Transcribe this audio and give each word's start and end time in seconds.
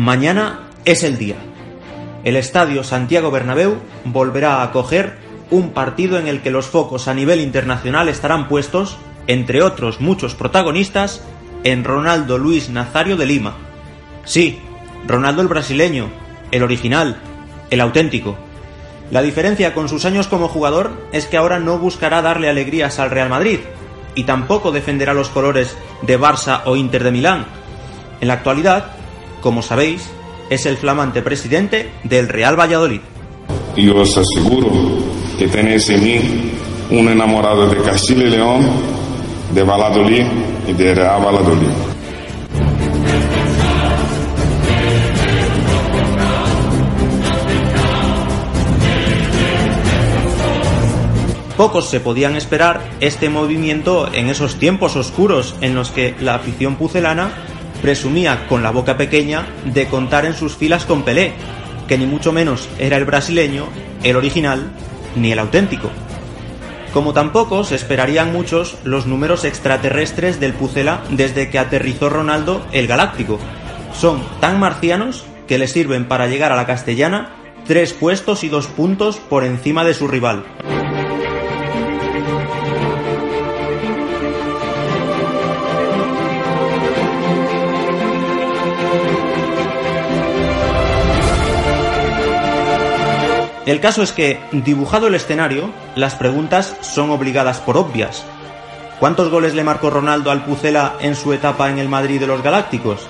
Mañana 0.00 0.60
es 0.86 1.04
el 1.04 1.18
día. 1.18 1.36
El 2.24 2.36
estadio 2.36 2.82
Santiago 2.84 3.30
Bernabéu 3.30 3.76
volverá 4.06 4.54
a 4.54 4.62
acoger 4.62 5.18
un 5.50 5.72
partido 5.72 6.18
en 6.18 6.26
el 6.26 6.40
que 6.40 6.50
los 6.50 6.64
focos 6.64 7.06
a 7.06 7.12
nivel 7.12 7.38
internacional 7.38 8.08
estarán 8.08 8.48
puestos, 8.48 8.96
entre 9.26 9.62
otros 9.62 10.00
muchos 10.00 10.34
protagonistas, 10.34 11.22
en 11.64 11.84
Ronaldo 11.84 12.38
Luis 12.38 12.70
Nazario 12.70 13.18
de 13.18 13.26
Lima. 13.26 13.58
Sí, 14.24 14.58
Ronaldo 15.06 15.42
el 15.42 15.48
brasileño, 15.48 16.08
el 16.50 16.62
original, 16.62 17.20
el 17.68 17.82
auténtico. 17.82 18.38
La 19.10 19.20
diferencia 19.20 19.74
con 19.74 19.90
sus 19.90 20.06
años 20.06 20.28
como 20.28 20.48
jugador 20.48 20.92
es 21.12 21.26
que 21.26 21.36
ahora 21.36 21.58
no 21.58 21.76
buscará 21.76 22.22
darle 22.22 22.48
alegrías 22.48 22.98
al 23.00 23.10
Real 23.10 23.28
Madrid 23.28 23.58
y 24.14 24.24
tampoco 24.24 24.72
defenderá 24.72 25.12
los 25.12 25.28
colores 25.28 25.76
de 26.00 26.18
Barça 26.18 26.62
o 26.64 26.76
Inter 26.76 27.04
de 27.04 27.10
Milán. 27.10 27.44
En 28.22 28.28
la 28.28 28.34
actualidad, 28.34 28.92
como 29.40 29.62
sabéis, 29.62 30.10
es 30.50 30.66
el 30.66 30.76
flamante 30.76 31.22
presidente 31.22 31.90
del 32.04 32.28
Real 32.28 32.58
Valladolid. 32.58 33.00
Y 33.76 33.88
os 33.88 34.16
aseguro 34.16 34.70
que 35.38 35.48
tenéis 35.48 35.88
en 35.90 36.04
mí 36.04 36.20
un 36.90 37.08
enamorado 37.08 37.68
de 37.68 37.76
Castilla 37.82 38.24
y 38.24 38.30
León, 38.30 38.66
de 39.54 39.62
Valladolid 39.62 40.24
y 40.68 40.72
de 40.72 40.94
Real 40.94 41.24
Valladolid. 41.24 41.68
Pocos 51.60 51.90
se 51.90 52.00
podían 52.00 52.36
esperar 52.36 52.80
este 53.00 53.28
movimiento 53.28 54.08
en 54.14 54.30
esos 54.30 54.56
tiempos 54.58 54.96
oscuros 54.96 55.54
en 55.60 55.74
los 55.74 55.90
que 55.90 56.14
la 56.18 56.36
afición 56.36 56.76
pucelana 56.76 57.32
presumía 57.80 58.46
con 58.46 58.62
la 58.62 58.70
boca 58.70 58.96
pequeña 58.96 59.46
de 59.64 59.86
contar 59.86 60.24
en 60.24 60.34
sus 60.34 60.56
filas 60.56 60.84
con 60.84 61.02
Pelé, 61.02 61.32
que 61.88 61.98
ni 61.98 62.06
mucho 62.06 62.32
menos 62.32 62.68
era 62.78 62.96
el 62.96 63.04
brasileño, 63.04 63.66
el 64.02 64.16
original, 64.16 64.70
ni 65.16 65.32
el 65.32 65.38
auténtico. 65.38 65.90
Como 66.92 67.12
tampoco 67.12 67.62
se 67.64 67.76
esperarían 67.76 68.32
muchos 68.32 68.76
los 68.84 69.06
números 69.06 69.44
extraterrestres 69.44 70.40
del 70.40 70.54
Pucela 70.54 71.02
desde 71.10 71.48
que 71.48 71.58
aterrizó 71.58 72.08
Ronaldo 72.08 72.66
el 72.72 72.86
Galáctico. 72.86 73.38
Son 73.92 74.22
tan 74.40 74.58
marcianos 74.58 75.24
que 75.46 75.58
le 75.58 75.68
sirven 75.68 76.06
para 76.08 76.26
llegar 76.26 76.52
a 76.52 76.56
la 76.56 76.66
castellana 76.66 77.30
tres 77.66 77.92
puestos 77.92 78.42
y 78.42 78.48
dos 78.48 78.66
puntos 78.66 79.16
por 79.16 79.44
encima 79.44 79.84
de 79.84 79.94
su 79.94 80.08
rival. 80.08 80.44
El 93.70 93.78
caso 93.78 94.02
es 94.02 94.10
que, 94.10 94.40
dibujado 94.50 95.06
el 95.06 95.14
escenario, 95.14 95.70
las 95.94 96.16
preguntas 96.16 96.76
son 96.80 97.10
obligadas 97.10 97.60
por 97.60 97.76
obvias. 97.76 98.24
¿Cuántos 98.98 99.30
goles 99.30 99.54
le 99.54 99.62
marcó 99.62 99.90
Ronaldo 99.90 100.32
al 100.32 100.44
Pucela 100.44 100.94
en 100.98 101.14
su 101.14 101.32
etapa 101.32 101.70
en 101.70 101.78
el 101.78 101.88
Madrid 101.88 102.18
de 102.18 102.26
los 102.26 102.42
Galácticos? 102.42 103.06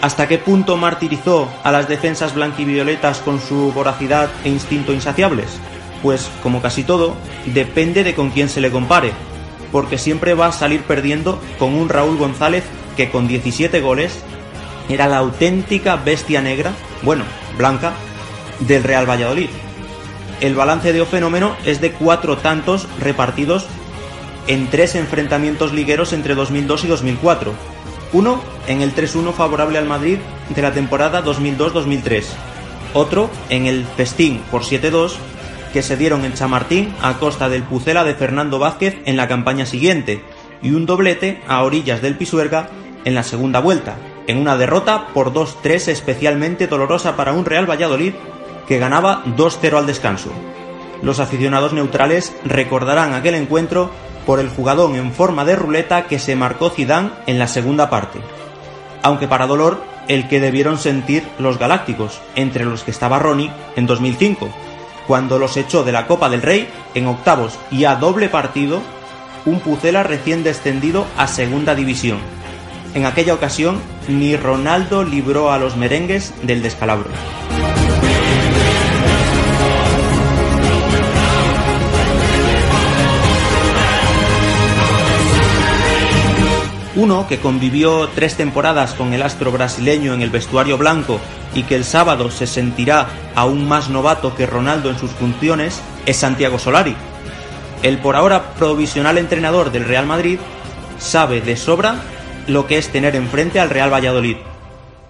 ¿Hasta 0.00 0.26
qué 0.26 0.38
punto 0.38 0.76
martirizó 0.76 1.48
a 1.62 1.70
las 1.70 1.86
defensas 1.86 2.34
blanquivioletas 2.34 3.20
con 3.20 3.40
su 3.40 3.70
voracidad 3.70 4.28
e 4.42 4.48
instinto 4.48 4.92
insaciables? 4.92 5.60
Pues, 6.02 6.28
como 6.42 6.60
casi 6.60 6.82
todo, 6.82 7.14
depende 7.46 8.02
de 8.02 8.16
con 8.16 8.30
quién 8.30 8.48
se 8.48 8.60
le 8.60 8.72
compare, 8.72 9.12
porque 9.70 9.98
siempre 9.98 10.34
va 10.34 10.46
a 10.46 10.52
salir 10.52 10.82
perdiendo 10.82 11.40
con 11.60 11.76
un 11.76 11.88
Raúl 11.88 12.18
González 12.18 12.64
que 12.96 13.08
con 13.08 13.28
17 13.28 13.80
goles 13.80 14.18
era 14.88 15.06
la 15.06 15.18
auténtica 15.18 15.94
bestia 15.94 16.42
negra, 16.42 16.72
bueno, 17.02 17.22
blanca, 17.56 17.92
del 18.58 18.82
Real 18.82 19.08
Valladolid 19.08 19.50
el 20.42 20.56
balance 20.56 20.92
de 20.92 21.00
O 21.00 21.06
Fenómeno 21.06 21.56
es 21.64 21.80
de 21.80 21.92
cuatro 21.92 22.36
tantos 22.36 22.88
repartidos 22.98 23.64
en 24.48 24.68
tres 24.68 24.96
enfrentamientos 24.96 25.72
ligueros 25.72 26.12
entre 26.12 26.34
2002 26.34 26.84
y 26.84 26.88
2004. 26.88 27.52
Uno 28.12 28.42
en 28.66 28.82
el 28.82 28.92
3-1 28.92 29.32
favorable 29.34 29.78
al 29.78 29.86
Madrid 29.86 30.18
de 30.48 30.62
la 30.62 30.72
temporada 30.72 31.24
2002-2003. 31.24 32.24
Otro 32.92 33.30
en 33.50 33.66
el 33.66 33.84
festín 33.96 34.42
por 34.50 34.62
7-2 34.62 35.12
que 35.72 35.82
se 35.82 35.96
dieron 35.96 36.24
en 36.24 36.34
Chamartín 36.34 36.92
a 37.00 37.18
costa 37.18 37.48
del 37.48 37.62
Pucela 37.62 38.02
de 38.02 38.14
Fernando 38.14 38.58
Vázquez 38.58 38.96
en 39.06 39.16
la 39.16 39.28
campaña 39.28 39.64
siguiente. 39.64 40.24
Y 40.60 40.72
un 40.72 40.86
doblete 40.86 41.40
a 41.46 41.62
orillas 41.62 42.02
del 42.02 42.16
Pisuerga 42.16 42.68
en 43.04 43.14
la 43.14 43.22
segunda 43.22 43.60
vuelta, 43.60 43.96
en 44.26 44.38
una 44.38 44.56
derrota 44.56 45.06
por 45.14 45.32
2-3 45.32 45.86
especialmente 45.86 46.66
dolorosa 46.66 47.16
para 47.16 47.32
un 47.32 47.44
Real 47.44 47.70
Valladolid 47.70 48.14
que 48.66 48.78
ganaba 48.78 49.24
2-0 49.24 49.76
al 49.76 49.86
descanso. 49.86 50.30
Los 51.02 51.18
aficionados 51.18 51.72
neutrales 51.72 52.34
recordarán 52.44 53.12
aquel 53.12 53.34
encuentro 53.34 53.90
por 54.24 54.38
el 54.38 54.48
jugadón 54.48 54.94
en 54.94 55.12
forma 55.12 55.44
de 55.44 55.56
ruleta 55.56 56.06
que 56.06 56.18
se 56.18 56.36
marcó 56.36 56.70
Zidane 56.70 57.10
en 57.26 57.38
la 57.38 57.48
segunda 57.48 57.90
parte. 57.90 58.20
Aunque 59.02 59.26
para 59.26 59.46
dolor, 59.46 59.82
el 60.08 60.28
que 60.28 60.40
debieron 60.40 60.78
sentir 60.78 61.26
los 61.38 61.58
galácticos, 61.58 62.20
entre 62.34 62.64
los 62.64 62.84
que 62.84 62.90
estaba 62.90 63.18
Ronnie 63.18 63.52
en 63.76 63.86
2005, 63.86 64.48
cuando 65.06 65.38
los 65.38 65.56
echó 65.56 65.82
de 65.82 65.92
la 65.92 66.06
Copa 66.06 66.28
del 66.28 66.42
Rey 66.42 66.68
en 66.94 67.06
octavos 67.06 67.58
y 67.70 67.84
a 67.84 67.96
doble 67.96 68.28
partido, 68.28 68.80
un 69.44 69.60
Pucela 69.60 70.02
recién 70.02 70.44
descendido 70.44 71.06
a 71.16 71.26
segunda 71.26 71.74
división. 71.74 72.18
En 72.94 73.06
aquella 73.06 73.34
ocasión, 73.34 73.80
ni 74.06 74.36
Ronaldo 74.36 75.02
libró 75.02 75.50
a 75.50 75.58
los 75.58 75.76
merengues 75.76 76.32
del 76.42 76.62
descalabro. 76.62 77.10
Uno 87.02 87.26
que 87.26 87.40
convivió 87.40 88.08
tres 88.10 88.36
temporadas 88.36 88.94
con 88.94 89.12
el 89.12 89.24
astro 89.24 89.50
brasileño 89.50 90.14
en 90.14 90.22
el 90.22 90.30
vestuario 90.30 90.78
blanco 90.78 91.18
y 91.52 91.64
que 91.64 91.74
el 91.74 91.82
sábado 91.82 92.30
se 92.30 92.46
sentirá 92.46 93.08
aún 93.34 93.66
más 93.66 93.88
novato 93.88 94.36
que 94.36 94.46
Ronaldo 94.46 94.88
en 94.88 94.96
sus 94.96 95.10
funciones 95.10 95.82
es 96.06 96.18
Santiago 96.18 96.60
Solari. 96.60 96.94
El 97.82 97.98
por 97.98 98.14
ahora 98.14 98.54
provisional 98.54 99.18
entrenador 99.18 99.72
del 99.72 99.84
Real 99.84 100.06
Madrid 100.06 100.38
sabe 101.00 101.40
de 101.40 101.56
sobra 101.56 101.96
lo 102.46 102.68
que 102.68 102.78
es 102.78 102.90
tener 102.90 103.16
enfrente 103.16 103.58
al 103.58 103.70
Real 103.70 103.92
Valladolid. 103.92 104.36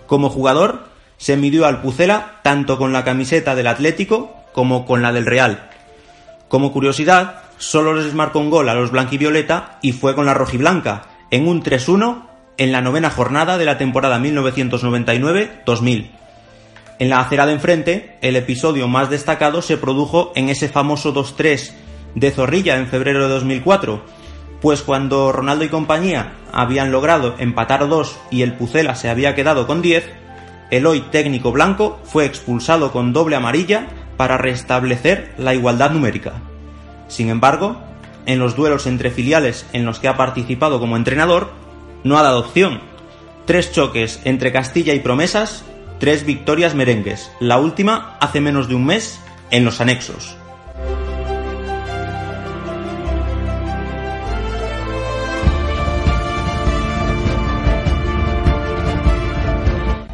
Como 0.07 0.31
jugador, 0.31 0.87
se 1.19 1.37
midió 1.37 1.67
al 1.67 1.83
Pucela 1.83 2.41
tanto 2.43 2.79
con 2.79 2.95
la 2.95 3.05
camiseta 3.05 3.55
del 3.55 3.67
Atlético 3.67 4.35
como 4.55 4.87
con 4.87 5.03
la 5.03 5.13
del 5.13 5.27
Real. 5.27 5.69
Como 6.49 6.73
curiosidad, 6.73 7.43
solo 7.59 7.93
les 7.93 8.15
marcó 8.15 8.39
un 8.39 8.49
gol 8.49 8.71
a 8.71 8.75
los 8.75 8.91
blanquivioleta 8.91 9.79
y 9.83 9.93
fue 9.93 10.15
con 10.15 10.25
la 10.25 10.33
rojiblanca, 10.33 11.12
en 11.33 11.49
un 11.49 11.63
3-1 11.63 12.29
en 12.59 12.71
la 12.71 12.83
novena 12.83 13.11
jornada 13.11 13.59
de 13.59 13.65
la 13.65 13.79
temporada 13.79 14.21
1999-2000. 14.21 16.11
En 17.01 17.09
la 17.09 17.21
acera 17.21 17.47
de 17.47 17.55
enfrente, 17.55 18.19
el 18.21 18.37
episodio 18.37 18.87
más 18.87 19.11
destacado 19.11 19.63
se 19.63 19.79
produjo 19.79 20.31
en 20.37 20.51
ese 20.51 20.69
famoso 20.69 21.13
2-3 21.13 21.73
de 22.15 22.31
Zorrilla 22.31 22.77
en 22.77 22.87
febrero 22.87 23.23
de 23.23 23.29
2004, 23.31 24.05
pues 24.61 24.83
cuando 24.83 25.33
Ronaldo 25.33 25.65
y 25.65 25.69
compañía 25.69 26.35
habían 26.53 26.93
logrado 26.93 27.35
empatar 27.39 27.89
dos 27.89 28.17
y 28.31 28.43
el 28.43 28.53
Pucela 28.53 28.95
se 28.95 29.09
había 29.09 29.35
quedado 29.35 29.67
con 29.67 29.81
10, 29.81 30.09
el 30.71 30.87
hoy 30.87 31.01
técnico 31.11 31.51
blanco 31.51 31.99
fue 32.05 32.27
expulsado 32.27 32.93
con 32.93 33.15
doble 33.15 33.37
amarilla 33.37 33.89
para 34.19 34.37
restablecer 34.37 35.33
la 35.39 35.55
igualdad 35.55 35.91
numérica. 35.91 36.35
Sin 37.09 37.31
embargo, 37.31 37.81
en 38.27 38.39
los 38.39 38.57
duelos 38.57 38.87
entre 38.87 39.11
filiales 39.11 39.67
en 39.73 39.85
los 39.85 39.99
que 39.99 40.09
ha 40.09 40.17
participado 40.17 40.81
como 40.81 40.97
entrenador, 40.97 41.51
no 42.05 42.19
ha 42.19 42.23
dado 42.23 42.41
opción. 42.41 42.81
Tres 43.47 43.73
choques 43.73 44.21
entre 44.25 44.53
Castilla 44.53 44.95
y 44.95 45.01
Promesas, 45.01 45.65
tres 45.99 46.25
victorias 46.25 46.75
merengues, 46.75 47.31
la 47.41 47.59
última 47.59 48.17
hace 48.21 48.41
menos 48.41 48.69
de 48.69 48.75
un 48.75 48.87
mes 48.87 49.21
en 49.51 49.65
los 49.65 49.81
anexos. 49.81 50.37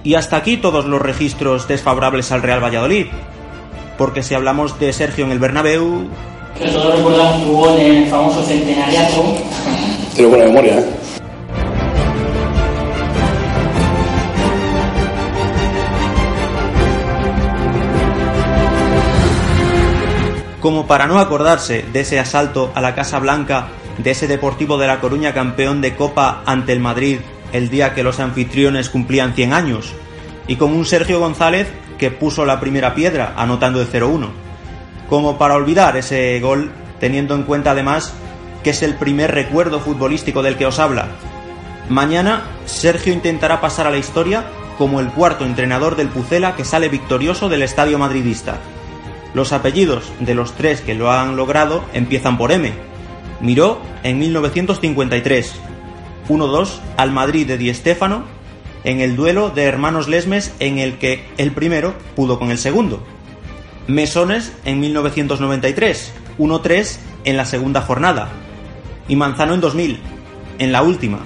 Y 0.09 0.15
hasta 0.15 0.39
aquí 0.39 0.57
todos 0.57 0.87
los 0.87 1.03
registros 1.03 1.69
desfavorables 1.69 2.33
al 2.33 2.41
Real 2.41 2.65
Valladolid. 2.65 3.09
Porque 3.99 4.23
si 4.23 4.35
hablamos 4.35 4.81
de 4.81 4.95
Sergio 4.95 5.27
en 5.27 5.33
el 5.33 5.39
Bernabéu, 5.39 6.09
que 6.59 6.69
todos 6.69 6.97
recordamos 6.97 7.45
tu 7.45 7.53
gol 7.53 7.79
en 7.79 7.97
el 7.97 8.09
famoso 8.09 8.43
centenariato. 8.43 9.37
Tengo 10.15 10.31
buena 10.31 10.45
memoria, 10.47 10.79
¿eh? 10.79 10.85
como 20.61 20.87
para 20.87 21.07
no 21.07 21.19
acordarse 21.19 21.85
de 21.93 22.01
ese 22.01 22.19
asalto 22.19 22.73
a 22.75 22.81
la 22.81 22.95
Casa 22.95 23.19
Blanca 23.21 23.69
de 23.97 24.11
ese 24.11 24.27
Deportivo 24.27 24.77
de 24.77 24.87
La 24.87 25.01
Coruña 25.01 25.33
campeón 25.33 25.81
de 25.81 25.97
Copa 25.97 26.43
ante 26.45 26.73
el 26.73 26.81
Madrid 26.81 27.21
el 27.53 27.71
día 27.71 27.95
que 27.95 28.03
los 28.03 28.21
anfitriones 28.21 28.91
cumplían 28.91 29.35
100 29.35 29.53
años, 29.53 29.95
y 30.47 30.57
con 30.57 30.73
un 30.73 30.85
Sergio 30.85 31.21
González 31.21 31.69
que 31.97 32.11
puso 32.11 32.45
la 32.45 32.61
primera 32.61 32.95
piedra 32.95 33.35
anotando 33.37 33.81
el 33.81 33.91
0-1, 33.91 34.29
como 35.09 35.39
para 35.39 35.55
olvidar 35.55 35.97
ese 35.97 36.39
gol 36.41 36.73
teniendo 37.01 37.35
en 37.35 37.45
cuenta 37.45 37.73
además 37.73 38.13
que 38.63 38.71
es 38.71 38.83
el 38.83 38.97
primer 38.97 39.33
recuerdo 39.33 39.81
futbolístico 39.81 40.43
del 40.43 40.57
que 40.57 40.67
os 40.67 40.79
habla. 40.79 41.09
Mañana 41.89 42.45
Sergio 42.67 43.13
intentará 43.13 43.61
pasar 43.61 43.87
a 43.87 43.91
la 43.91 43.99
historia 43.99 44.45
como 44.77 45.01
el 45.01 45.09
cuarto 45.09 45.45
entrenador 45.45 45.97
del 45.97 46.09
Pucela 46.09 46.55
que 46.55 46.65
sale 46.65 46.89
victorioso 46.89 47.49
del 47.49 47.63
estadio 47.63 47.99
madridista. 47.99 48.59
Los 49.35 49.53
apellidos 49.53 50.13
de 50.21 50.35
los 50.35 50.53
tres 50.53 50.81
que 50.81 50.95
lo 50.95 51.11
han 51.11 51.37
logrado 51.37 51.85
empiezan 51.93 52.39
por 52.39 52.53
M. 52.53 52.73
Miró 53.41 53.81
en 54.03 54.19
1953, 54.19 55.55
1-2 56.29 56.69
al 56.97 57.13
Madrid 57.13 57.47
de 57.47 57.59
Di 57.59 57.73
Stéfano 57.73 58.25
en 58.85 59.01
el 59.01 59.17
duelo 59.17 59.51
de 59.51 59.65
hermanos 59.65 60.09
Lesmes 60.09 60.55
en 60.61 60.79
el 60.79 60.99
que 60.99 61.25
el 61.37 61.53
primero 61.53 61.95
pudo 62.15 62.39
con 62.39 62.51
el 62.51 62.59
segundo. 62.59 63.03
Mesones 63.89 64.53
en 64.67 64.81
1993, 64.81 66.13
1-3 66.39 66.99
en 67.25 67.37
la 67.39 67.47
segunda 67.47 67.81
jornada. 67.81 68.29
Y 69.09 69.17
Manzano 69.17 69.55
en 69.55 69.63
2000, 69.63 69.99
en 70.59 70.73
la 70.73 70.83
última, 70.83 71.21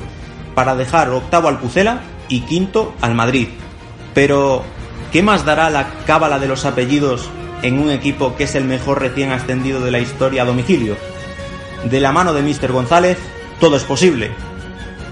para 0.55 0.77
dejar 0.77 1.11
octavo 1.11 1.49
al 1.49 1.59
Pucela 1.59 2.03
y 2.29 2.43
quinto 2.43 2.95
al 3.01 3.17
Madrid. 3.17 3.49
Pero, 4.15 4.63
¿qué 5.11 5.25
más 5.25 5.45
dará 5.45 5.71
la 5.71 5.89
cábala 6.07 6.39
de 6.39 6.47
los 6.47 6.65
apellidos 6.65 7.29
en 7.63 7.81
un 7.81 7.91
equipo 7.91 8.37
que 8.37 8.45
es 8.45 8.55
el 8.55 8.65
mejor 8.65 9.01
recién 9.01 9.33
ascendido 9.33 9.81
de 9.81 9.91
la 9.91 9.99
historia 9.99 10.43
a 10.43 10.47
domicilio? 10.47 10.97
De 11.91 11.99
la 11.99 12.13
mano 12.13 12.33
de 12.33 12.43
Mr. 12.43 12.71
González, 12.71 13.19
todo 13.59 13.77
es 13.77 13.83
posible. 13.83 14.31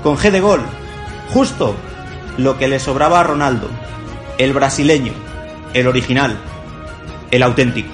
Con 0.05 0.17
G 0.17 0.31
de 0.31 0.41
gol, 0.41 0.61
justo 1.35 1.75
lo 2.37 2.59
que 2.59 2.69
le 2.69 2.79
sobraba 2.79 3.19
a 3.19 3.25
Ronaldo, 3.25 3.69
el 4.39 4.53
brasileño, 4.53 5.15
el 5.75 5.89
original, 5.89 6.39
el 7.31 7.43
auténtico, 7.43 7.93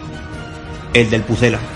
el 0.94 1.10
del 1.10 1.22
Pucela. 1.22 1.75